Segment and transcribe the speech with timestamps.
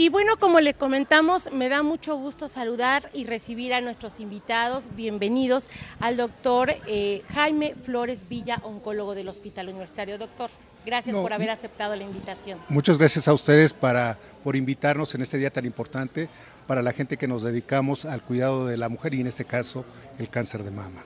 [0.00, 4.88] Y bueno, como le comentamos, me da mucho gusto saludar y recibir a nuestros invitados.
[4.96, 5.68] Bienvenidos
[5.98, 10.16] al doctor eh, Jaime Flores Villa, oncólogo del Hospital Universitario.
[10.16, 10.48] Doctor,
[10.86, 12.58] gracias No, por haber aceptado la invitación.
[12.70, 16.30] Muchas gracias a ustedes para, por invitarnos en este día tan importante
[16.66, 19.84] para la gente que nos dedicamos al cuidado de la mujer y en este caso
[20.18, 21.04] el cáncer de mama.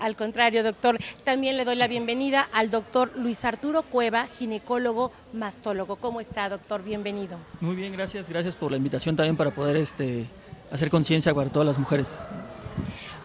[0.00, 5.96] Al contrario, doctor, también le doy la bienvenida al doctor Luis Arturo Cueva, ginecólogo mastólogo.
[5.96, 6.82] ¿Cómo está, doctor?
[6.82, 7.38] Bienvenido.
[7.60, 10.26] Muy bien, gracias, gracias por la invitación también para poder este,
[10.70, 12.28] hacer conciencia para todas las mujeres.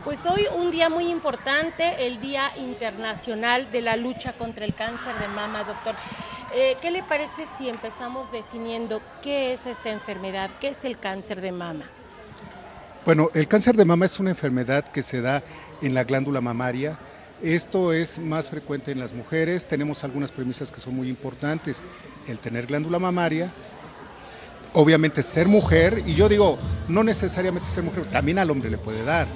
[0.04, 5.14] Pues hoy un día muy importante, el Día Internacional de la Lucha contra el Cáncer
[5.20, 5.95] de Mama, doctor.
[6.56, 11.42] Eh, ¿Qué le parece si empezamos definiendo qué es esta enfermedad, qué es el cáncer
[11.42, 11.86] de mama?
[13.05, 15.41] Bueno, el cáncer de mama es una enfermedad que se da
[15.81, 17.00] en la glándula mamaria.
[17.42, 19.66] Esto es más frecuente en las mujeres.
[19.66, 21.81] Tenemos algunas premisas que son muy importantes.
[22.27, 23.52] El tener glándula mamaria,
[24.73, 29.03] obviamente ser mujer, y yo digo, no necesariamente ser mujer, también al hombre le puede
[29.03, 29.27] dar,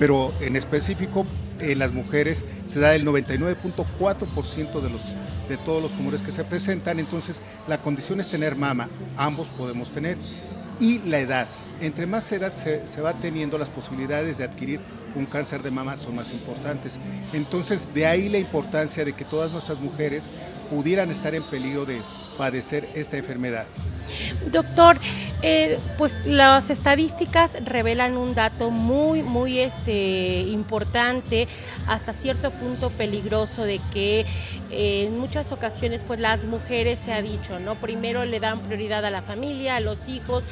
[0.00, 1.24] pero en específico
[1.60, 4.90] en las mujeres se da el 99.4% de,
[5.48, 6.98] de todos los tumores que se presentan.
[6.98, 10.18] Entonces, la condición es tener mama, ambos podemos tener
[10.80, 11.48] y la edad.
[11.80, 14.80] Entre más edad se, va teniendo, las posibilidades de adquirir
[15.14, 16.98] un cáncer de mama son más importantes.
[17.32, 20.28] Entonces, de ahí la importancia de que todas nuestras mujeres
[20.70, 22.00] pudieran estar en peligro de
[22.38, 23.66] padecer esta enfermedad.
[24.50, 24.98] Doctor,
[25.46, 31.48] eh, pues las estadísticas revelan un dato muy, muy este, importante,
[31.86, 34.20] hasta cierto punto peligroso, de que
[34.70, 37.74] eh, en muchas ocasiones pues las mujeres se ha dicho, ¿no?
[37.74, 40.46] Primero le dan prioridad a la familia, a los hijos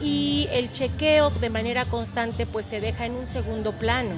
[0.00, 4.12] y el chequeo de manera constante pues se deja en un segundo plano.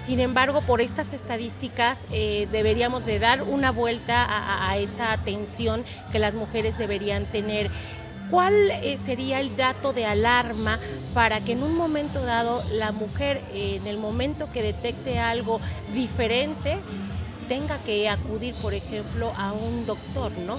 [0.00, 5.84] Sin embargo, por estas estadísticas eh, deberíamos de dar una vuelta a, a, esa atención
[6.12, 7.70] que las mujeres deberían tener.
[8.30, 10.78] ¿Cuál eh, sería el dato de alarma
[11.14, 15.60] para que en un momento dado la mujer, eh, en el momento que detecte algo
[15.92, 16.78] diferente,
[17.48, 20.58] tenga que acudir, por ejemplo, a un doctor, ¿no?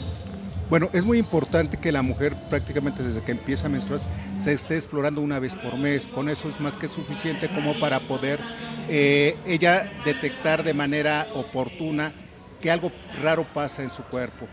[0.70, 4.02] Bueno, es muy importante que la mujer prácticamente desde que empieza a menstruar
[4.36, 6.10] se esté explorando una vez por mes.
[6.10, 8.40] Con eso es más que suficiente como para poder
[8.90, 12.14] eh, ella detectar de manera oportuna
[12.62, 12.92] que algo
[13.22, 14.48] raro pasa en su cuerpo.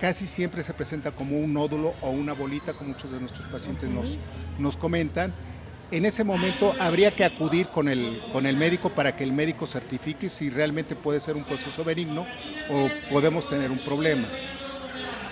[0.00, 3.90] Casi siempre se presenta como un nódulo o una bolita, como muchos de nuestros pacientes
[3.90, 4.18] nos,
[4.58, 5.32] nos comentan.
[5.90, 9.66] En ese momento habría que acudir con el, con el médico para que el médico
[9.66, 12.26] certifique si realmente puede ser un proceso benigno
[12.70, 14.26] o podemos tener un problema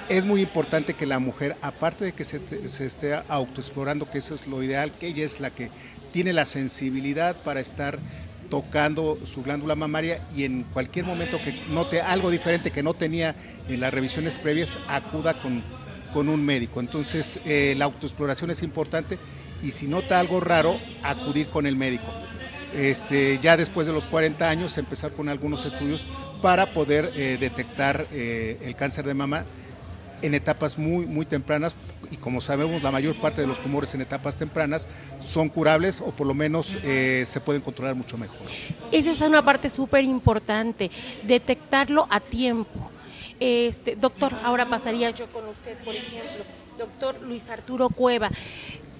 [0.08, 4.34] es muy importante que la mujer, aparte de que se, se, esté autoexplorando, que eso
[4.34, 5.70] es lo ideal, que ella es la que
[6.12, 7.98] tiene la sensibilidad para estar
[8.54, 13.34] tocando su glándula mamaria y en cualquier momento que note algo diferente que no tenía
[13.68, 15.64] en las revisiones previas, acuda con,
[16.12, 16.78] con un médico.
[16.78, 19.18] Entonces, eh, la autoexploración es importante
[19.60, 22.06] y si nota algo raro, acudir con el médico.
[22.76, 26.06] Este, ya después de los 40 años, empezar con algunos estudios
[26.40, 29.46] para poder eh, detectar eh, el cáncer de mama
[30.22, 31.76] en etapas muy, muy tempranas
[32.10, 34.86] y como sabemos la mayor parte de los tumores en etapas tempranas
[35.20, 38.46] son curables o por lo menos eh, se pueden controlar mucho mejor.
[38.92, 40.90] Esa es una parte súper importante,
[41.24, 42.90] detectarlo a tiempo.
[43.40, 46.44] Este, doctor, ahora pasaría yo con usted, por ejemplo,
[46.78, 48.30] doctor Luis Arturo Cueva.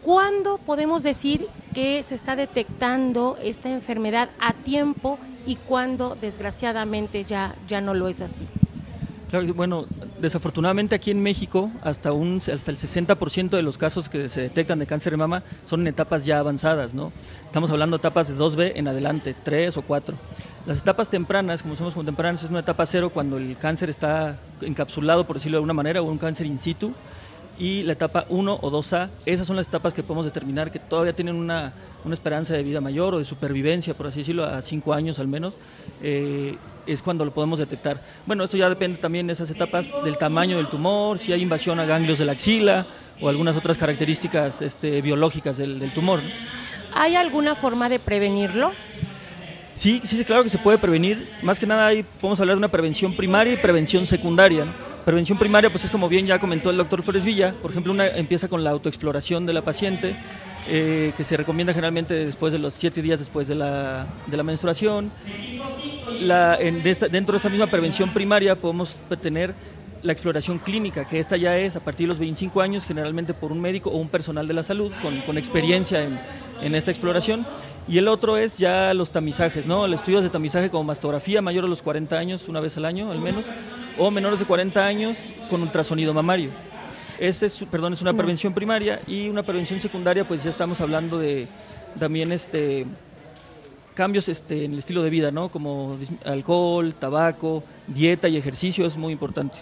[0.03, 7.55] ¿Cuándo podemos decir que se está detectando esta enfermedad a tiempo y cuándo desgraciadamente ya,
[7.69, 8.47] ya no lo es así?
[9.43, 9.87] Bueno,
[10.21, 14.79] desafortunadamente aquí en México hasta, un, hasta el 60% de los casos que se detectan
[14.79, 17.13] de cáncer de mama son en etapas ya avanzadas, ¿no?
[17.45, 20.17] Estamos hablando de etapas de 2B en adelante, 3 o 4.
[20.67, 25.27] Las etapas tempranas, como somos contemporáneas, es una etapa cero cuando el cáncer está encapsulado,
[25.27, 26.95] por decirlo de alguna manera, o un cáncer in situ.
[27.59, 31.13] Y la etapa 1 o 2A, esas son las etapas que podemos determinar que todavía
[31.13, 31.73] tienen una,
[32.05, 35.29] una esperanza de vida mayor o de supervivencia, por así decirlo, a 5 años al
[35.29, 35.55] menos.
[36.03, 36.57] Eh,
[36.87, 38.01] es cuando lo podemos detectar.
[38.27, 41.81] Bueno, esto ya depende también de esas etapas del tamaño del tumor, si hay invasión
[41.81, 42.87] a ganglios de la axila
[43.21, 46.21] o algunas otras características este, biológicas del, del tumor.
[46.93, 48.73] ¿Hay alguna forma de prevenirlo?
[49.75, 51.29] Sí, sí, claro que se puede prevenir.
[51.43, 54.65] Más que nada, ahí podemos hablar de una prevención primaria y prevención secundaria.
[54.65, 54.94] ¿no?
[55.05, 57.55] Prevención primaria, pues es como bien ya comentó el doctor Flores Villa.
[57.61, 60.17] Por ejemplo, una empieza con la autoexploración de la paciente,
[60.67, 64.43] eh, que se recomienda generalmente después de los siete días después de la, de la
[64.43, 65.13] menstruación.
[66.23, 69.55] La, en, de esta, dentro de esta misma prevención primaria podemos tener
[70.05, 73.53] la exploración clínica, que esta ya es a partir de los 25 años, generalmente por
[73.53, 76.03] un médico o un personal de la salud con, experiencia
[76.63, 77.47] en, esta exploración.
[77.89, 79.85] Y el otro es ya los tamizajes, ¿no?
[79.85, 83.11] El estudio de tamizaje como mastografía mayor a los 40 años, una vez al año
[83.11, 83.45] al menos,
[83.99, 86.51] o menores de 40 años con ultrasonido mamario.
[87.19, 91.19] Ese es, perdón, es una prevención primaria y una prevención secundaria, pues ya estamos hablando
[91.19, 91.47] de
[91.99, 92.87] también este
[93.95, 95.49] cambios este, en el estilo de vida, ¿no?
[95.51, 99.59] Como alcohol, tabaco, dieta y ejercicio es muy importante.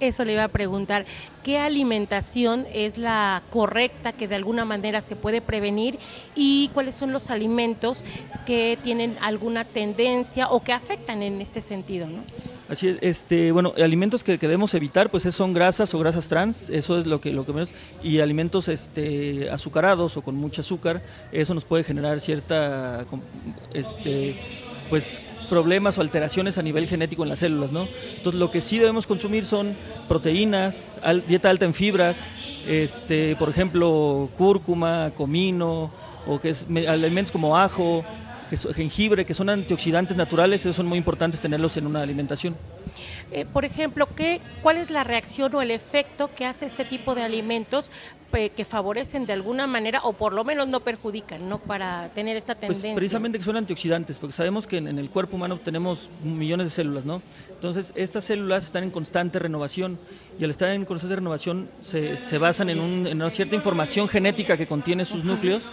[0.00, 1.04] Eso le iba a preguntar,
[1.42, 5.98] ¿qué alimentación es la correcta que de alguna manera se puede prevenir
[6.34, 8.04] y cuáles son los alimentos
[8.46, 12.22] que tienen alguna tendencia o que afectan en este sentido, ¿no?
[12.68, 16.98] Así es, este, bueno, alimentos que, debemos evitar, pues son grasas o grasas trans, eso
[16.98, 17.68] es lo que, lo que menos,
[18.02, 23.04] y alimentos este, azucarados o con mucho azúcar, eso nos puede generar cierta,
[23.74, 24.38] este,
[24.88, 25.20] pues
[25.50, 27.86] problemas o alteraciones a nivel genético en las células, ¿no?
[28.16, 29.76] Entonces lo que sí debemos consumir son
[30.08, 30.88] proteínas,
[31.28, 32.16] dieta alta en fibras,
[32.66, 35.90] este, por ejemplo, cúrcuma, comino,
[36.26, 38.04] o que es alimentos como ajo,
[38.62, 42.56] que jengibre, que son antioxidantes naturales, esos son muy importantes tenerlos en una alimentación.
[43.30, 47.14] Eh, por ejemplo, ¿qué, ¿cuál es la reacción o el efecto que hace este tipo
[47.14, 47.90] de alimentos
[48.56, 51.58] que favorecen de alguna manera o por lo menos no perjudican, ¿no?
[51.58, 52.90] Para tener esta pues, tendencia.
[52.90, 56.70] Pues precisamente que son antioxidantes, porque sabemos que en, el cuerpo humano tenemos millones de
[56.70, 57.22] células, ¿no?
[57.50, 59.98] Entonces, estas células están en constante renovación
[60.38, 64.08] y al estar en constante renovación se, se basan en, un, en, una cierta información
[64.08, 65.70] genética que contiene sus núcleos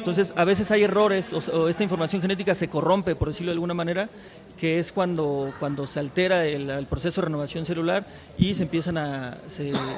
[0.00, 3.74] entonces, a veces hay errores o, esta información genética se corrompe, por decirlo de alguna
[3.74, 4.08] manera,
[4.60, 9.38] que es cuando, cuando se altera el, proceso de renovación celular y se empiezan a,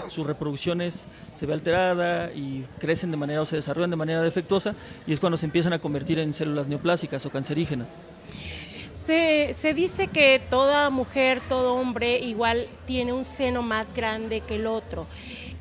[0.09, 4.77] sus reproducciones se ve alterada y crecen de manera o se desarrollan de manera defectuosa
[5.05, 7.89] y es cuando se empiezan a convertir en células neoplásicas o cancerígenas.
[9.03, 14.55] Se, se, dice que toda mujer, todo hombre igual tiene un seno más grande que
[14.55, 15.09] el otro.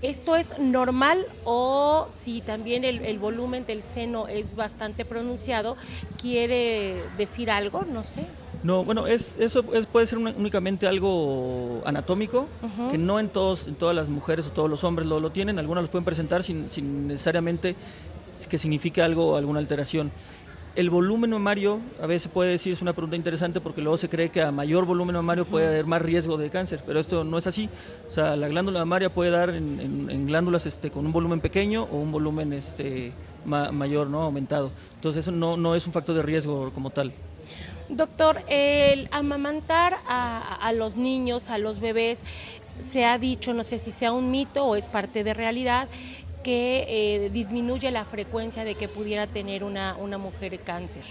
[0.02, 5.78] ¿Esto es normal o si también el, volumen del seno es bastante pronunciado,
[6.20, 7.84] quiere decir algo?
[7.84, 8.26] No sé.
[8.64, 12.48] No, bueno, es, eso puede ser únicamente algo anatómico,
[12.92, 15.58] que no en, todos, en todas las mujeres o todos los hombres lo, lo tienen,
[15.58, 17.76] algunas los pueden presentar sin, sin necesariamente
[18.48, 20.12] que signifique algo, alguna alteración.
[20.74, 24.30] El volumen mamario, a veces puede decir, es una pregunta interesante porque luego se cree
[24.30, 27.46] que a mayor volumen mamario puede haber más riesgo de cáncer, pero esto no es
[27.46, 27.70] así.
[28.08, 31.98] O sea, la glándula mamaria puede dar en, glándulas este, con un volumen pequeño o
[31.98, 33.12] un volumen este,
[33.44, 34.22] mayor, ¿no?
[34.22, 34.72] aumentado.
[34.96, 37.12] Entonces eso no, no es un factor de riesgo como tal.
[37.92, 42.24] Doctor, el amamantar a, los niños, a los bebés,
[42.80, 45.90] se ha dicho, no sé si sea un mito o es parte de realidad,
[46.42, 51.04] que eh, disminuye la frecuencia de que pudiera tener una, una mujer cáncer.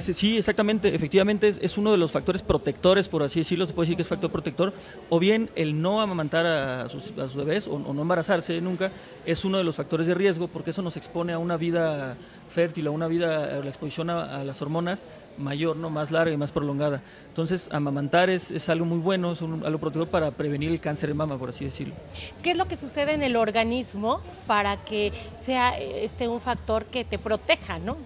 [0.00, 3.96] Sí, exactamente, efectivamente es, uno de los factores protectores, por así decirlo, se puede decir
[3.96, 4.72] que es factor protector,
[5.08, 8.92] o bien el no amamantar a sus, bebés o, no embarazarse nunca
[9.26, 12.16] es uno de los factores de riesgo porque eso nos expone a una vida
[12.48, 15.06] fértil, a una vida, a la exposición a, las hormonas
[15.38, 15.88] mayor, ¿no?
[15.88, 17.00] más larga y más prolongada.
[17.28, 21.14] Entonces, amamantar es, es algo muy bueno, es algo protector para prevenir el cáncer de
[21.14, 21.94] mama, por así decirlo.
[22.42, 27.04] ¿Qué es lo que sucede en el organismo para que sea este un factor que
[27.04, 27.96] te proteja, ¿no?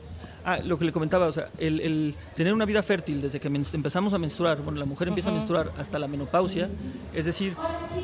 [0.49, 4.13] Ah, lo que le comentaba, o sea, el, tener una vida fértil desde que empezamos
[4.13, 6.71] a menstruar, bueno, la mujer empieza a menstruar hasta la menopausia,
[7.13, 7.57] es decir,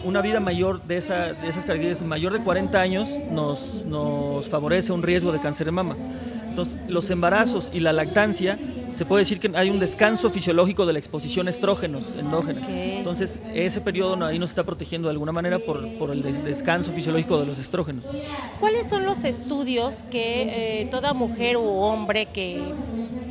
[0.02, 4.90] una vida mayor de, esa, de esas características, mayor de 40 años, nos, nos favorece
[4.90, 5.94] un riesgo de cáncer de mama.
[6.52, 8.58] Entonces, los embarazos y la lactancia,
[8.92, 12.64] se puede decir que hay un descanso fisiológico de la exposición a estrógenos endógenos.
[12.68, 15.78] Entonces, ese periodo ahí nos está protegiendo de alguna manera por,
[16.10, 18.04] el descanso fisiológico de los estrógenos.
[18.60, 22.62] ¿Cuáles son los estudios que eh, toda mujer u hombre que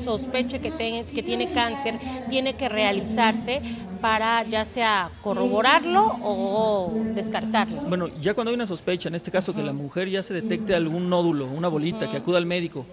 [0.01, 0.71] sospeche que,
[1.13, 3.61] que tiene cáncer tiene que realizarse
[4.01, 7.81] para ya sea corroborarlo o descartarlo?
[7.81, 10.75] Bueno, ya cuando hay una sospecha, en este caso que la mujer ya se detecte
[10.75, 12.85] algún nódulo, una bolita, que acuda al médico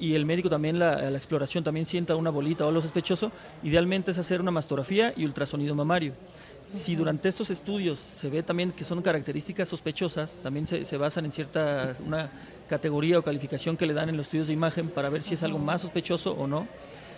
[0.00, 4.12] y el médico también, la, la, exploración también sienta una bolita o algo sospechoso, idealmente
[4.12, 6.12] es hacer una mastografía y ultrasonido mamario.
[6.70, 11.24] Si durante estos estudios se ve también que son características sospechosas, también se, se, basan
[11.24, 12.30] en cierta una
[12.68, 15.42] categoría o calificación que le dan en los estudios de imagen para ver si es
[15.42, 16.66] algo más sospechoso o no.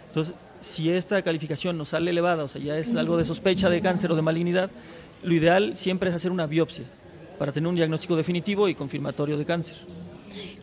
[0.06, 3.80] Entonces, si esta calificación nos sale elevada, o sea, ya es algo de sospecha de
[3.80, 4.70] cáncer o de malignidad,
[5.22, 6.84] lo ideal siempre es hacer una biopsia
[7.38, 9.76] para tener un diagnóstico definitivo y confirmatorio de cáncer.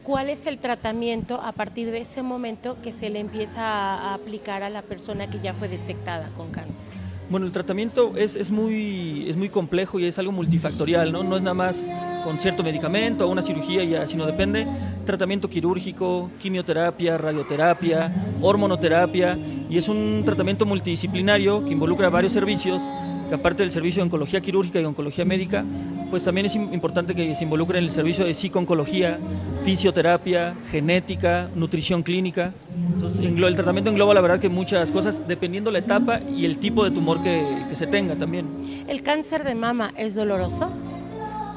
[0.03, 4.63] ¿Cuál es el tratamiento a partir de ese momento que se le empieza a aplicar
[4.63, 6.87] a la persona que ya fue detectada con cáncer?
[7.29, 11.23] Bueno, el tratamiento es, es, muy, es muy complejo y es algo multifactorial, ¿no?
[11.23, 11.89] No es nada más
[12.23, 14.65] con cierto medicamento o una cirugía ya, sino depende
[15.05, 19.37] tratamiento quirúrgico, quimioterapia, radioterapia, hormonoterapia
[19.69, 22.81] y es un tratamiento multidisciplinario que involucra varios servicios
[23.27, 25.65] que aparte del servicio de oncología quirúrgica y oncología médica,
[26.09, 29.19] pues también es importante que se involucre en el servicio de psicooncología,
[29.63, 32.53] fisioterapia, genética, nutrición clínica.
[32.93, 36.83] Entonces, el tratamiento engloba la verdad que muchas cosas, dependiendo la etapa y el tipo
[36.83, 38.47] de tumor que, que se tenga también.
[38.87, 40.69] ¿El cáncer de mama es doloroso?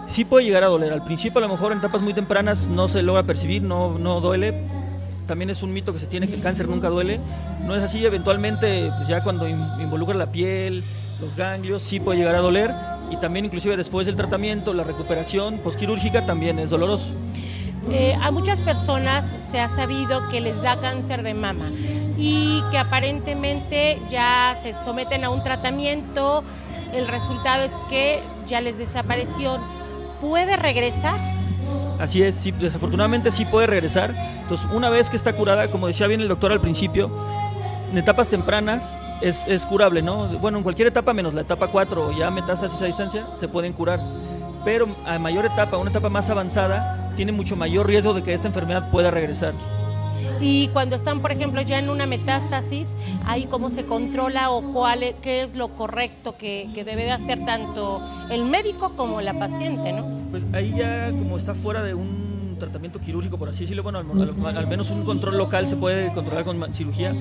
[0.09, 0.93] Sí puede llegar a doler.
[0.93, 4.21] Al principio a lo mejor en etapas muy tempranas no se logra percibir, no, no
[4.21, 4.65] duele.
[5.27, 7.21] También es un mito que se tiene que el cáncer nunca duele.
[7.65, 10.83] No es así, eventualmente pues ya cuando involucra la piel,
[11.21, 12.75] los ganglios, sí puede llegar a doler
[13.11, 17.15] y también inclusive después del tratamiento, la recuperación posquirúrgica también es doloroso.
[17.91, 21.65] Eh, a muchas personas se ha sabido que les da cáncer de mama
[22.17, 26.45] y que aparentemente ya se someten a un tratamiento,
[26.93, 29.59] el resultado es que ya les desapareció.
[30.21, 31.19] ¿Puede regresar?
[31.99, 34.15] Así es, sí, desafortunadamente sí puede regresar.
[34.43, 37.11] Entonces, una vez que está curada, como decía bien el doctor al principio,
[37.91, 40.27] en etapas tempranas es, es, curable, ¿no?
[40.39, 43.73] Bueno, en cualquier etapa menos la etapa 4 o ya metástasis a distancia, se pueden
[43.73, 44.01] curar.
[44.65, 48.49] Pero a mayor etapa, una etapa más avanzada, tiene mucho mayor riesgo de que esta
[48.49, 49.55] enfermedad pueda regresar.
[50.41, 55.03] Y cuando están, por ejemplo, ya en una metástasis, ahí cómo se controla o cuál,
[55.03, 59.35] e, qué es lo correcto que, que, debe de hacer tanto el médico como la
[59.35, 60.05] paciente, ¿no?
[60.31, 62.30] Pues ahí ya como está fuera de un
[62.61, 66.75] tratamiento quirúrgico, por así decirlo, bueno, al, menos un control local se puede controlar con
[66.75, 67.15] cirugía,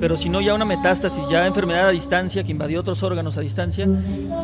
[0.00, 3.40] pero si no ya una metástasis, ya enfermedad a distancia que invadió otros órganos a
[3.40, 3.86] distancia,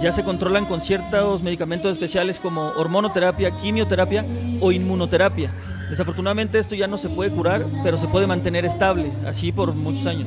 [0.03, 4.27] ya se controlan con ciertos medicamentos especiales como hormonoterapia, quimioterapia
[4.61, 5.53] o inmunoterapia.
[5.89, 10.07] Desafortunadamente esto ya no se puede curar, pero se puede mantener estable, así por muchos
[10.07, 10.27] años.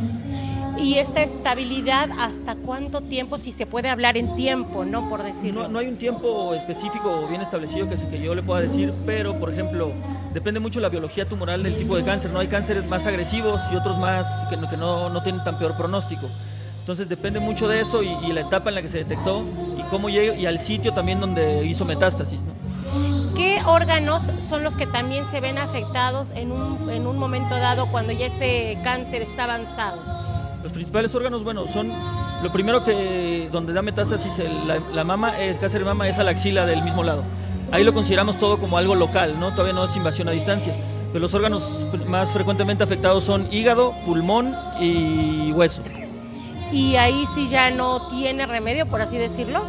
[0.86, 3.40] Y esta estabilidad, ¿hasta cuánto tiempo?
[3.40, 5.10] Si se puede hablar en tiempo, ¿no?
[5.10, 5.64] Por decirlo.
[5.64, 8.94] No, no hay un tiempo específico o bien establecido que, que yo le pueda decir,
[9.04, 9.94] pero, por ejemplo,
[10.32, 12.40] depende mucho la biología tumoral del tipo de cáncer, ¿no?
[12.40, 16.30] Hay cánceres más agresivos y otros más que, que no, no tienen tan peor pronóstico.
[16.82, 19.44] Entonces depende mucho de eso y, y, la etapa en la que se detectó
[19.80, 22.54] y cómo llega y al sitio también donde hizo metástasis, ¿no?
[23.34, 27.88] ¿Qué órganos son los que también se ven afectados en un, en un momento dado
[27.88, 30.15] cuando ya este cáncer está avanzado?
[30.66, 31.92] Los principales órganos, bueno, son
[32.42, 34.42] lo primero que donde da metástasis
[34.96, 37.24] la, mama, es cáncer de mama, es a la axila del mismo lado.
[37.72, 39.52] Ahí lo consideramos todo como algo local, ¿no?
[39.52, 40.76] Todavía no es invasión a distancia.
[41.14, 41.70] Pero los órganos
[42.08, 45.84] más frecuentemente afectados son hígado, pulmón y hueso.
[46.72, 49.62] ¿Y ahí sí ya no tiene remedio, por así decirlo?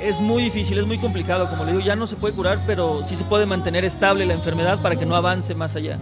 [0.00, 3.02] Es muy difícil, es muy complicado, como le digo, ya no se puede curar, pero
[3.06, 5.98] sí se puede mantener estable la enfermedad para que no avance más allá.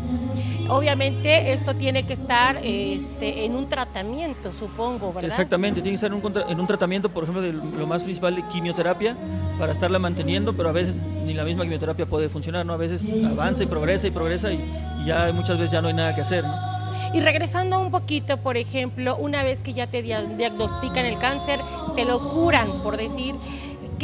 [0.69, 5.31] Obviamente esto tiene que estar este, en un tratamiento, supongo, ¿verdad?
[5.31, 8.35] Exactamente, tiene que estar en un, en un tratamiento, por ejemplo, de lo más principal
[8.35, 9.17] de quimioterapia,
[9.59, 12.73] para estarla manteniendo, pero a veces ni la misma quimioterapia puede funcionar, ¿no?
[12.73, 14.57] A veces avanza y progresa y progresa y,
[15.03, 16.75] y ya muchas veces ya no hay nada que hacer, ¿no?
[17.13, 21.61] Y regresando un poquito, por ejemplo, una vez que ya te diagnostican el cáncer,
[21.95, 23.37] te lo curan, por decir,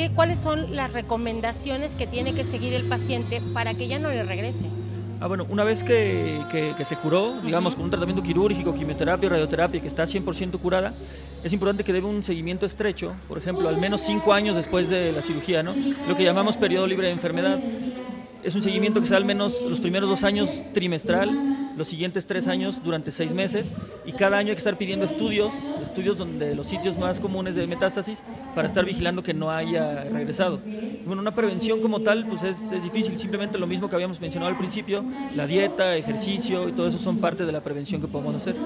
[0.01, 4.09] ¿qué, ¿cuáles son las recomendaciones que tiene que seguir el paciente para que ya no
[4.09, 4.65] le regrese?
[5.21, 9.83] Ah, bueno, una vez que, que, se curó, digamos, con un tratamiento quirúrgico, quimioterapia, radioterapia,
[9.83, 10.95] que está 100% curada,
[11.45, 15.13] es importante que debe un seguimiento estrecho, por ejemplo, al menos cinco años después de
[15.13, 15.75] la cirugía, ¿no?
[16.09, 17.61] Lo que llamamos periodo libre de enfermedad.
[18.43, 21.29] Es un seguimiento que se da al menos los primeros dos años trimestral,
[21.77, 23.73] los siguientes tres años durante seis meses
[24.05, 27.67] y cada año hay que estar pidiendo estudios, estudios donde los sitios más comunes de
[27.67, 28.23] metástasis
[28.55, 30.61] para estar vigilando que no haya regresado.
[31.07, 34.51] Bueno, una prevención como tal pues es, es difícil, simplemente lo mismo que habíamos mencionado
[34.51, 38.35] al principio, la dieta, ejercicio y todo eso son parte de la prevención que podemos
[38.35, 38.57] hacer.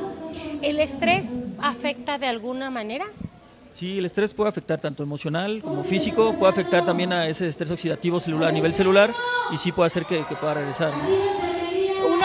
[0.63, 1.27] ¿El estrés
[1.59, 3.05] afecta de alguna manera?
[3.75, 7.73] Sí, el estrés puede afectar tanto emocional como físico, puede afectar también a ese estrés
[7.73, 9.11] oxidativo celular a nivel celular
[9.53, 10.93] y sí puede hacer que, que pueda regresar.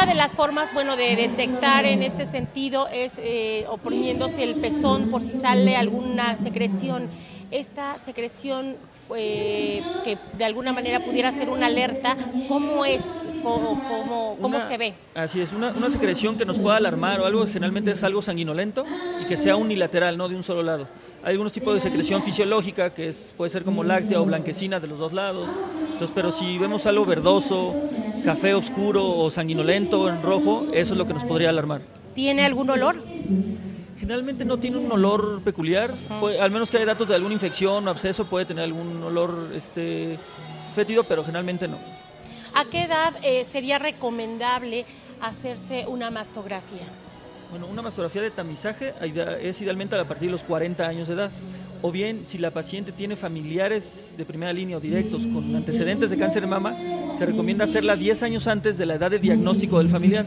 [0.01, 5.09] Una de las formas, bueno, de detectar en este sentido es eh, oprimiéndose el pezón
[5.11, 7.09] por si sale alguna secreción.
[7.51, 8.77] Esta secreción
[9.13, 12.15] eh, que de alguna manera pudiera ser una alerta,
[12.47, 13.01] ¿cómo es?
[13.43, 14.93] ¿Cómo, cómo, cómo se ve?
[15.15, 18.85] Así es, una, una, secreción que nos pueda alarmar o algo, generalmente es algo sanguinolento
[19.21, 20.87] y que sea unilateral, no de un solo lado.
[21.21, 24.87] Hay algunos tipos de secreción fisiológica que es, puede ser como láctea o blanquecina de
[24.87, 25.49] los dos lados.
[25.81, 27.75] Entonces, pero si vemos algo verdoso,
[28.23, 31.81] café oscuro o sanguinolento en rojo, eso es lo que nos podría alarmar.
[32.15, 33.03] ¿Tiene algún olor?
[33.97, 37.85] Generalmente no tiene un olor peculiar, puede, al menos que haya datos de alguna infección
[37.85, 40.17] o absceso, puede tener algún olor este,
[40.73, 41.77] fétido, pero generalmente no.
[42.55, 44.85] ¿A qué edad eh, sería recomendable
[45.19, 46.87] hacerse una mastografía?
[47.49, 48.93] Bueno, una mastografía de tamizaje
[49.41, 51.31] es idealmente a partir de los 40 años de edad.
[51.81, 56.17] O bien, si la paciente tiene familiares de primera línea o directos con antecedentes de
[56.17, 56.75] cáncer de mama,
[57.17, 60.25] se recomienda hacerla 10 años antes de la edad de diagnóstico del familiar.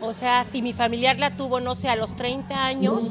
[0.00, 3.04] O sea, si mi familiar la tuvo, no sé, a los 30 años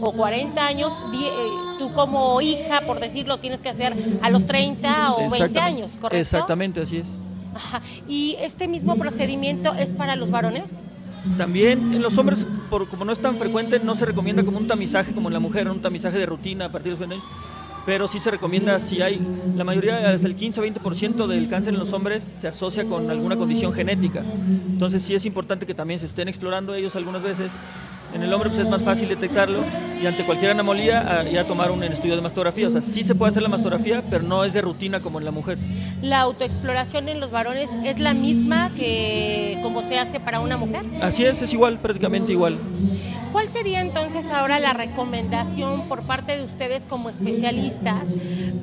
[0.00, 1.30] o 40 años, eh,
[1.78, 6.16] tú como hija, por decirlo, tienes que hacer a los 30 o 20 años, ¿correcto?
[6.16, 7.08] Exactamente, así es.
[7.54, 7.82] Ajá.
[8.08, 10.86] ¿Y este mismo procedimiento es para los varones?
[11.36, 14.66] También en los hombres, por, como no es tan frecuente, no se recomienda como un
[14.66, 17.26] tamizaje como en la mujer, un tamizaje de rutina a partir de los 20 años,
[17.86, 19.20] pero sí se recomienda si hay,
[19.56, 23.72] la mayoría, hasta el 15-20% del cáncer en los hombres se asocia con alguna condición
[23.72, 24.22] genética.
[24.70, 27.50] Entonces sí es importante que también se estén explorando ellos algunas veces
[28.14, 29.64] en el hombre pues es más fácil detectarlo
[30.00, 32.68] y ante cualquier anomalía ya tomar un estudio de mastografía.
[32.68, 35.24] O sea, sí se puede hacer la mastografía, pero no es de rutina como en
[35.24, 35.58] la mujer.
[36.00, 40.82] ¿La autoexploración en los varones es la misma que como se hace para una mujer?
[41.02, 42.58] Así es, es igual, prácticamente igual.
[43.32, 48.08] ¿Cuál sería entonces ahora la recomendación por parte de ustedes como especialistas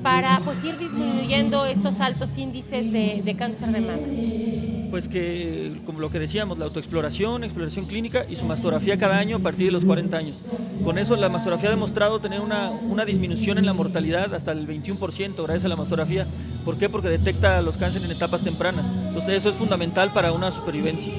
[0.03, 4.76] para pues, ir disminuyendo estos altos índices de, de cáncer de mama?
[4.89, 9.37] Pues que, como lo que decíamos, la autoexploración, exploración clínica y su mastografía cada año
[9.37, 10.35] a partir de los 40 años.
[10.83, 14.67] Con eso la mastografía ha demostrado tener una, una disminución en la mortalidad hasta el
[14.67, 16.25] 21% gracias a la mastografía.
[16.65, 16.89] ¿Por qué?
[16.89, 18.85] Porque detecta los cánceres en etapas tempranas.
[19.07, 21.13] Entonces eso es fundamental para una supervivencia.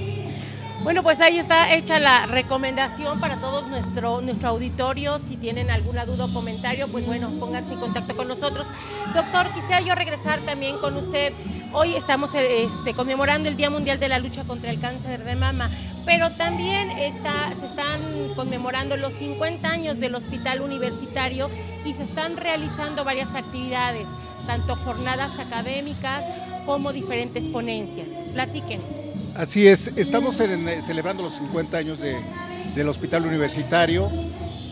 [0.83, 5.19] Bueno, pues ahí está hecha la recomendación para todos nuestro, nuestro auditorio.
[5.19, 8.67] Si tienen alguna duda o comentario, pues bueno, pónganse en contacto con nosotros.
[9.13, 11.33] Doctor, quisiera yo regresar también con usted.
[11.73, 15.69] Hoy estamos este, conmemorando el Día Mundial de la Lucha contra el Cáncer de Mama,
[16.07, 18.01] pero también se están
[18.35, 21.51] conmemorando los 50 años del Hospital Universitario
[21.85, 24.09] y se están realizando varias actividades,
[24.47, 26.25] tanto jornadas académicas
[26.65, 28.25] como diferentes ponencias.
[28.33, 28.87] Platíquenos.
[29.35, 34.11] Así es, estamos celebrando los 50 años del Hospital Universitario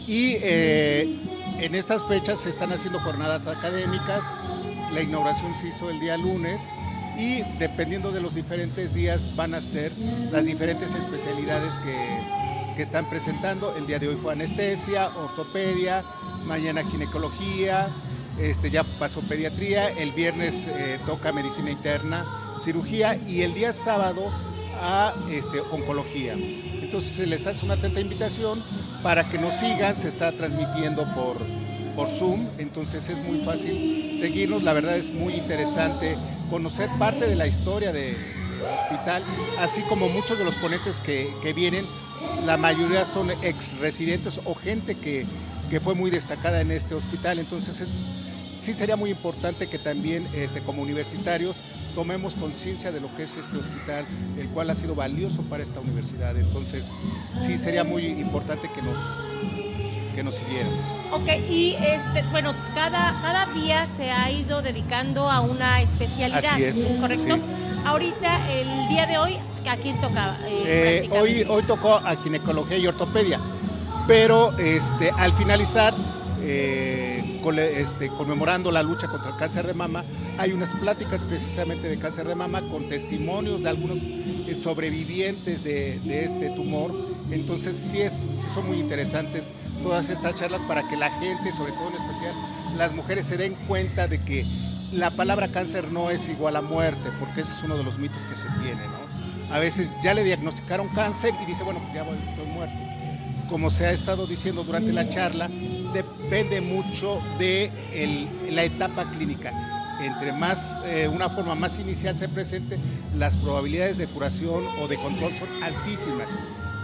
[0.06, 1.20] y eh,
[1.60, 4.24] en estas fechas se están haciendo jornadas académicas.
[4.92, 6.68] La inauguración se hizo el día lunes
[7.18, 9.92] y dependiendo de los diferentes días van a ser
[10.30, 13.74] las diferentes especialidades que, que están presentando.
[13.76, 16.04] El día de hoy fue anestesia, ortopedia,
[16.46, 17.88] mañana ginecología,
[18.38, 22.26] este, ya pasó pediatría, el viernes eh, toca medicina interna,
[22.60, 24.30] cirugía y el día sábado
[24.82, 26.34] a este, oncología.
[26.34, 28.62] Entonces se les hace una atenta invitación
[29.02, 31.38] para que nos sigan, se está transmitiendo por,
[31.96, 36.16] por Zoom, entonces es muy fácil seguirnos, la verdad es muy interesante
[36.50, 38.14] conocer parte de la historia del
[38.78, 39.24] hospital,
[39.58, 41.86] así como muchos de los ponentes que, que vienen,
[42.44, 45.26] la mayoría son ex residentes o gente que,
[45.70, 47.92] que, fue muy destacada en este hospital, entonces es,
[48.58, 51.56] sí sería muy importante que también este, como universitarios
[51.96, 54.06] tomemos conciencia de lo que es este hospital,
[54.38, 56.36] el cual ha sido valioso para esta universidad.
[56.36, 56.90] Entonces,
[57.46, 58.98] sí sería muy importante que nos,
[60.16, 60.70] que nos siguieran.
[61.12, 66.64] Ok, y este, bueno, cada, cada día se ha ido dedicando a una especialidad, Así
[66.64, 67.38] es, correcto?
[67.84, 69.36] Ahorita, el día de hoy,
[69.68, 70.38] ¿a quién tocaba?
[70.46, 73.38] Eh, eh, hoy, hoy tocó a ginecología y ortopedia,
[74.08, 75.94] pero este, al finalizar...
[76.42, 77.06] Eh,
[77.54, 80.02] este, conmemorando la lucha contra el cáncer de mama,
[80.36, 84.00] hay unas pláticas precisamente de cáncer de mama con testimonios de algunos
[84.60, 86.92] sobrevivientes de, este tumor.
[87.30, 87.98] Entonces sí,
[88.52, 92.32] son muy interesantes todas estas charlas para que la gente, sobre todo en especial
[92.76, 94.44] las mujeres, se den cuenta de que
[94.92, 98.20] la palabra cáncer no es igual a muerte, porque ese es uno de los mitos
[98.22, 98.80] que se tiene.
[99.50, 102.76] A veces ya le diagnosticaron cáncer y dice, bueno, pues ya voy, estoy muerto.
[103.48, 105.48] Como se ha estado diciendo durante la charla,
[105.92, 107.70] depende mucho de
[108.50, 109.52] la etapa clínica.
[110.02, 112.76] Entre más, eh, una forma más inicial se presente,
[113.16, 116.36] las probabilidades de curación o de control son altísimas.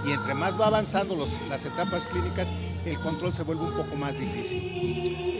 [0.06, 1.16] Y entre más va avanzando
[1.48, 2.48] las etapas clínicas,
[2.84, 4.60] el control se vuelve un poco más difícil.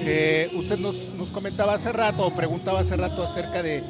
[0.05, 3.83] Eh, usted nos, nos, comentaba hace rato o preguntaba hace rato acerca de,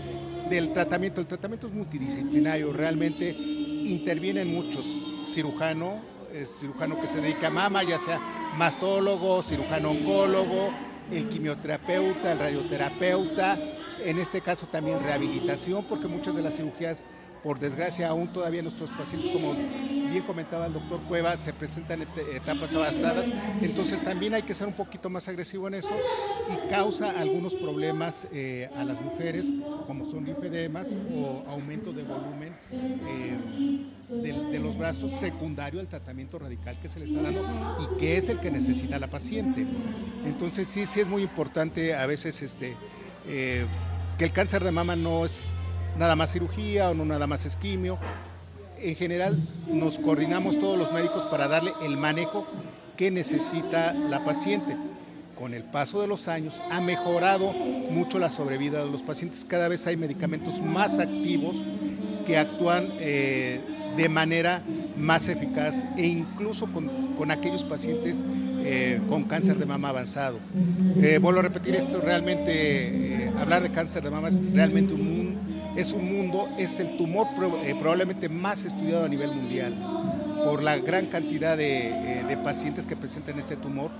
[0.48, 1.20] del tratamiento.
[1.20, 4.84] El tratamiento es multidisciplinario, realmente intervienen muchos,
[5.32, 6.00] cirujano,
[6.46, 8.18] cirujano que se dedica a mama, ya sea
[8.56, 10.70] mastólogo, cirujano oncólogo,
[11.10, 13.58] el quimioterapeuta, el radioterapeuta,
[14.04, 17.04] en este caso también rehabilitación, porque muchas de las cirugías
[17.42, 22.08] por desgracia, aún todavía nuestros pacientes, como bien comentaba el doctor Cueva, se presentan en
[22.36, 23.30] etapas avanzadas.
[23.60, 25.90] Entonces también hay que ser un poquito más agresivo en eso
[26.50, 29.50] y causa algunos problemas eh, a las mujeres,
[29.86, 36.78] como son linfedemas o aumento de volumen eh, de, los brazos secundario al tratamiento radical
[36.80, 37.42] que se le está dando
[37.80, 39.66] y que es el que necesita la paciente.
[40.24, 42.76] Entonces sí, sí es muy importante a veces este,
[43.26, 43.64] eh,
[44.18, 45.50] que el cáncer de mama no es
[45.98, 47.98] nada más cirugía o no nada más esquimio.
[48.78, 49.38] En general
[49.72, 52.46] nos coordinamos todos los médicos para darle el manejo
[52.96, 54.76] que necesita la paciente.
[55.38, 59.44] Con el paso de los años ha mejorado mucho la sobrevida de los pacientes.
[59.44, 61.56] Cada vez hay medicamentos más activos
[62.26, 63.60] que actúan eh,
[63.96, 64.62] de manera
[64.96, 68.22] más eficaz e incluso con, aquellos pacientes
[68.64, 70.38] eh, con cáncer de mama avanzado.
[70.96, 75.92] Eh, vuelvo a repetir esto, realmente hablar de cáncer de mama es realmente un es
[75.92, 77.28] un mundo, es el tumor
[77.78, 79.72] probablemente más estudiado a nivel mundial
[80.44, 83.90] por la gran cantidad de, de pacientes que presentan este tumor,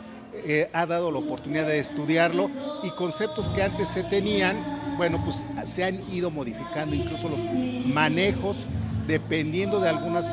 [0.72, 2.50] ha dado la oportunidad de estudiarlo
[2.82, 7.40] y conceptos que antes se tenían, bueno, pues se han ido modificando, incluso los
[7.87, 8.66] manejos,
[9.06, 10.26] dependiendo de algunos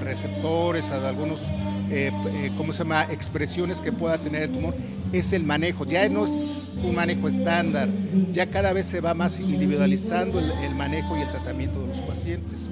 [0.00, 1.48] receptores, de algunos
[1.92, 4.74] eh, eh, ¿cómo se llama?, expresiones que pueda tener el tumor,
[5.12, 5.84] es el manejo.
[5.84, 7.88] Ya no es un manejo estándar,
[8.32, 12.68] ya cada vez se va más individualizando el, manejo y el tratamiento de los pacientes.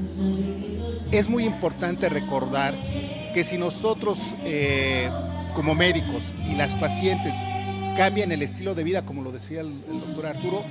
[1.13, 2.75] Es muy importante recordar
[3.35, 5.09] que si nosotros eh,
[5.55, 7.35] como médicos y las pacientes
[7.97, 10.65] cambian el estilo de vida, como lo decía el, doctor Arturo,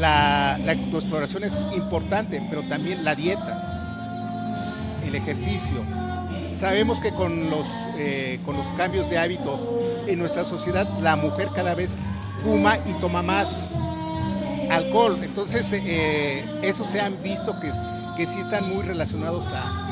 [0.00, 5.84] la, la exploración es importante, pero también la dieta, el ejercicio,
[6.60, 9.60] Sabemos que con los, eh, con los cambios de hábitos
[10.12, 11.96] en nuestra sociedad, la mujer cada vez
[12.42, 13.68] fuma y toma más
[14.70, 15.18] alcohol.
[15.22, 17.70] Entonces, eh, eso se han visto que,
[18.16, 19.86] que sí están muy relacionados a,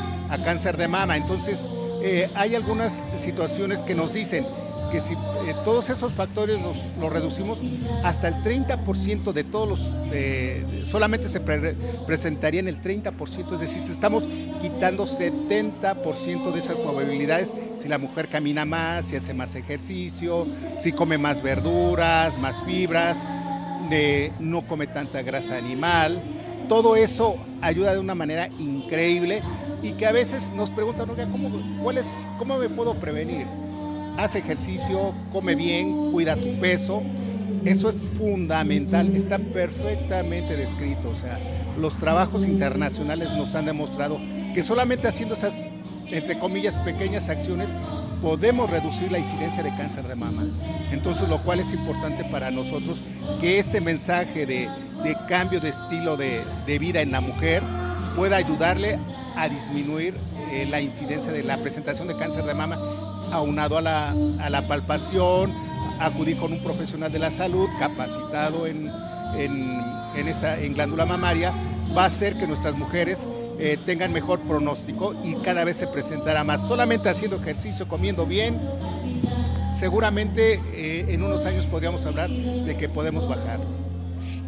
[0.45, 1.17] cáncer de mama.
[1.17, 1.67] Entonces,
[2.03, 4.45] eh, hay algunas situaciones que nos dicen,
[4.91, 7.59] que si eh, todos esos factores los, reducimos
[8.03, 14.27] hasta el 30% de todos los, solamente se presentaría en el 30%, es decir, estamos
[14.61, 20.45] quitando 70% de esas probabilidades si la mujer camina más, si hace más ejercicio,
[20.77, 23.25] si come más verduras, más fibras,
[24.39, 26.21] no come tanta grasa animal.
[26.67, 29.41] Todo eso ayuda de una manera increíble
[29.81, 31.49] y que a veces nos preguntan, ¿cómo,
[31.81, 31.99] cuál
[32.37, 33.47] ¿cómo me puedo prevenir?
[34.23, 37.01] Haz ejercicio, come bien, cuida tu peso.
[37.65, 41.09] Eso es fundamental, está perfectamente descrito.
[41.09, 41.39] O sea,
[41.77, 44.17] los trabajos internacionales nos han demostrado
[44.53, 45.67] que solamente haciendo esas,
[46.09, 47.73] entre comillas, pequeñas acciones
[48.21, 50.43] podemos reducir la incidencia de cáncer de mama.
[50.91, 53.01] Entonces, lo cual es importante para nosotros
[53.39, 54.69] que este mensaje de,
[55.27, 56.43] cambio de estilo de,
[56.79, 57.61] vida en la mujer
[58.15, 58.97] pueda ayudarle
[59.35, 60.15] a disminuir
[60.51, 62.77] eh, la incidencia de la presentación de cáncer de mama
[63.31, 65.53] aunado a la, a la palpación,
[65.99, 68.91] acudir con un profesional de la salud capacitado en,
[69.37, 71.51] en, esta, en glándula mamaria,
[71.95, 73.25] va a hacer que nuestras mujeres
[73.59, 76.61] eh, tengan mejor pronóstico y cada vez se presentará más.
[76.61, 78.59] Solamente haciendo ejercicio, comiendo bien,
[79.77, 83.59] seguramente eh, en unos años podríamos hablar de que podemos bajar.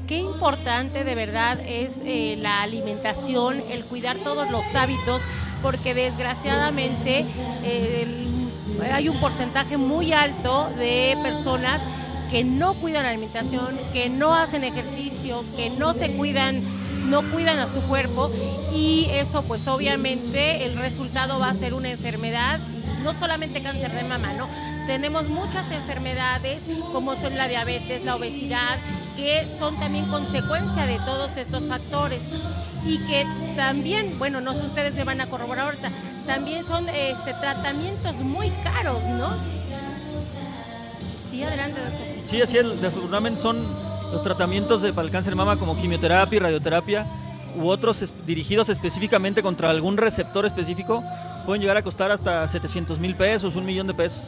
[0.08, 5.22] Qué importante de verdad es eh, la alimentación, el cuidar todos los hábitos,
[5.62, 7.26] porque desgraciadamente
[7.64, 8.41] el
[8.90, 11.82] hay un porcentaje muy alto de personas
[12.30, 16.62] que no cuidan la alimentación, que no hacen ejercicio, que no se cuidan,
[17.10, 18.32] no cuidan a su cuerpo
[18.74, 22.60] y eso pues obviamente el resultado va a ser una enfermedad,
[23.04, 24.48] no solamente cáncer de mama, ¿no?
[24.92, 28.78] Tenemos muchas enfermedades como son la diabetes, la obesidad,
[29.16, 32.24] que son también consecuencia de todos estos factores
[32.86, 33.26] y que
[33.56, 35.90] también, bueno, no sé, ustedes me van a corroborar ahorita,
[36.28, 39.30] también son este, tratamientos muy caros, ¿no?
[41.30, 42.08] Sí, adelante, doctor.
[42.26, 43.64] Sí, así es, desafortunadamente son
[44.12, 47.06] los tratamientos de, para el cáncer de mama como quimioterapia y radioterapia
[47.56, 51.02] u otros dirigidos específicamente contra algún receptor específico
[51.46, 54.22] pueden llegar a costar hasta 700 mil pesos, un millón de pesos.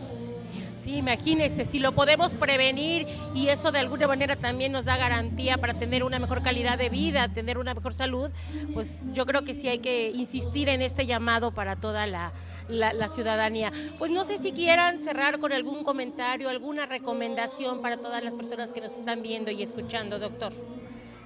[0.83, 5.57] Sí, imagínese, si lo podemos prevenir y eso de alguna manera también nos da garantía
[5.57, 8.29] para tener una mejor calidad de vida, tener una mejor salud,
[8.73, 12.33] pues yo creo que sí hay que insistir en este llamado para toda la,
[12.67, 13.71] la, ciudadanía.
[13.97, 18.73] Pues no sé si quieran cerrar con algún comentario, alguna recomendación para todas las personas
[18.73, 20.51] que nos están viendo y escuchando, doctor.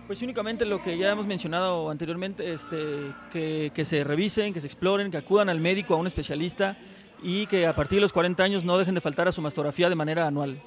[0.05, 4.67] Pues únicamente lo que ya hemos mencionado anteriormente, este, que, que se revisen, que se
[4.67, 6.77] exploren, que acudan al médico, a un especialista
[7.21, 9.89] y que a partir de los 40 años no dejen de faltar a su mastografía
[9.89, 10.61] de manera anual.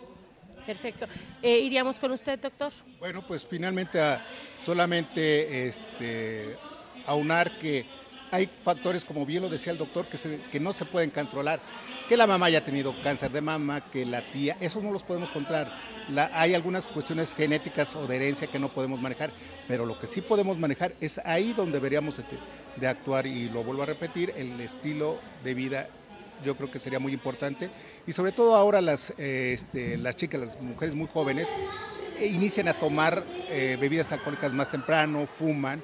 [0.66, 1.06] Perfecto.
[1.42, 2.72] Eh, ¿Iríamos con usted, doctor?
[2.98, 4.24] Bueno, pues finalmente a,
[4.58, 6.56] solamente este,
[7.06, 7.86] aunar que
[8.30, 11.60] hay factores, como bien lo decía el doctor, que, que no se pueden controlar.
[12.08, 15.30] Que la mamá haya tenido cáncer de mama, que la tía, esos no los podemos
[15.30, 15.72] controlar.
[16.32, 19.30] hay algunas cuestiones genéticas o de herencia que no podemos manejar,
[19.68, 22.24] pero lo que sí podemos manejar es ahí donde deberíamos de,
[22.76, 25.88] de actuar, y lo vuelvo a repetir, el estilo de vida
[26.44, 27.70] yo creo que sería muy importante.
[28.06, 31.48] Y sobre todo ahora las, eh, este, las chicas, las mujeres muy jóvenes,
[32.18, 35.82] eh, inician a tomar eh, bebidas alcohólicas más temprano, fuman,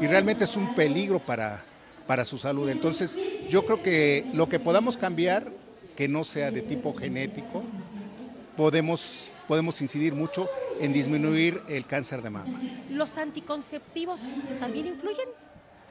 [0.00, 1.64] y realmente es un peligro para,
[2.06, 2.68] para su salud.
[2.68, 5.50] Entonces, yo creo que lo que podamos cambiar,
[5.96, 7.62] que no sea de tipo genético,
[8.56, 10.48] podemos, podemos incidir mucho
[10.80, 12.60] en disminuir el cáncer de mama.
[12.90, 14.20] ¿Los anticonceptivos
[14.60, 15.28] también influyen?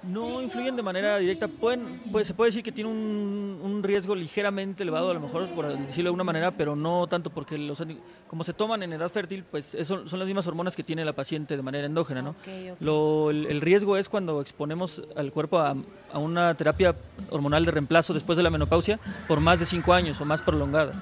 [0.03, 1.47] No influyen de manera directa.
[1.47, 5.47] Pueden, pues, se puede decir que tiene un, un riesgo ligeramente elevado, a lo mejor,
[5.49, 7.83] por decirlo de alguna manera, pero no tanto porque los,
[8.27, 11.13] como se toman en edad fértil, pues eso son las mismas hormonas que tiene la
[11.13, 12.35] paciente de manera endógena, ¿no?
[12.79, 15.75] Lo- el, el riesgo es cuando exponemos al cuerpo a,
[16.11, 16.95] a una terapia
[17.29, 20.93] hormonal de reemplazo después de la menopausia por más de cinco años o más prolongada.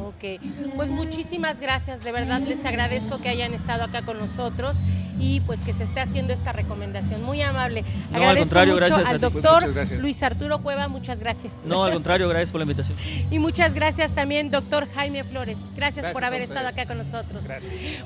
[0.00, 0.40] Ok,
[0.76, 4.76] pues muchísimas gracias, de verdad les agradezco que hayan estado acá con nosotros
[5.18, 7.82] y pues que se esté haciendo esta recomendación, muy amable.
[7.82, 9.20] No, al Agradezco contrario, mucho gracias al.
[9.20, 10.00] Pues doctor gracias.
[10.00, 11.52] Luis Arturo Cueva, muchas gracias.
[11.64, 12.96] No, al contrario, gracias por la invitación.
[13.30, 15.58] Y muchas gracias también, doctor Jaime Flores.
[15.76, 17.44] Gracias, Gracias por haber estado acá con nosotros.
[17.44, 17.72] Gracias.